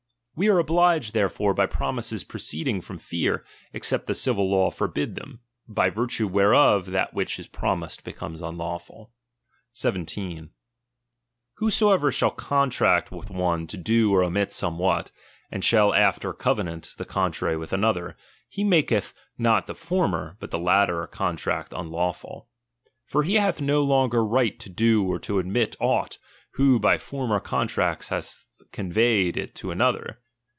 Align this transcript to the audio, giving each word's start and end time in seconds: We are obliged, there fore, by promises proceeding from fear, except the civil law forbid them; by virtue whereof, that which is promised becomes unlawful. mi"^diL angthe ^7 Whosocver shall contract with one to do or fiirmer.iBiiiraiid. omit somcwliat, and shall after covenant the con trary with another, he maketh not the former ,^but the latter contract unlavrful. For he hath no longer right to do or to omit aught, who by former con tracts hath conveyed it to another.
We 0.33 0.49
are 0.49 0.57
obliged, 0.57 1.13
there 1.13 1.29
fore, 1.29 1.53
by 1.53 1.67
promises 1.67 2.23
proceeding 2.23 2.81
from 2.81 2.97
fear, 2.97 3.45
except 3.73 4.07
the 4.07 4.15
civil 4.15 4.49
law 4.49 4.71
forbid 4.71 5.13
them; 5.13 5.41
by 5.67 5.91
virtue 5.91 6.25
whereof, 6.27 6.87
that 6.87 7.13
which 7.13 7.37
is 7.37 7.45
promised 7.45 8.03
becomes 8.03 8.41
unlawful. 8.41 9.11
mi"^diL 9.83 9.93
angthe 9.97 10.15
^7 10.15 10.49
Whosocver 11.59 12.11
shall 12.11 12.31
contract 12.31 13.11
with 13.11 13.29
one 13.29 13.67
to 13.67 13.77
do 13.77 14.11
or 14.15 14.21
fiirmer.iBiiiraiid. 14.21 14.25
omit 14.29 14.49
somcwliat, 14.49 15.11
and 15.51 15.63
shall 15.63 15.93
after 15.93 16.33
covenant 16.33 16.95
the 16.97 17.05
con 17.05 17.31
trary 17.31 17.59
with 17.59 17.71
another, 17.71 18.15
he 18.49 18.63
maketh 18.63 19.13
not 19.37 19.67
the 19.67 19.75
former 19.75 20.37
,^but 20.39 20.49
the 20.49 20.57
latter 20.57 21.05
contract 21.05 21.71
unlavrful. 21.71 22.47
For 23.05 23.21
he 23.21 23.35
hath 23.35 23.61
no 23.61 23.83
longer 23.83 24.25
right 24.25 24.57
to 24.61 24.69
do 24.71 25.05
or 25.05 25.19
to 25.19 25.37
omit 25.37 25.75
aught, 25.79 26.17
who 26.53 26.79
by 26.79 26.97
former 26.97 27.39
con 27.39 27.67
tracts 27.67 28.07
hath 28.09 28.47
conveyed 28.71 29.37
it 29.37 29.53
to 29.55 29.69
another. 29.69 30.17